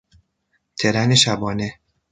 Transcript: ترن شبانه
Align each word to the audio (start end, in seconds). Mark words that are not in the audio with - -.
ترن 0.77 1.15
شبانه 1.15 1.79